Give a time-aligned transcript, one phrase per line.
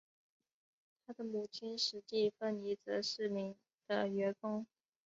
[1.05, 3.55] 他的母亲史蒂芬妮则是名
[3.85, 4.65] 的员工。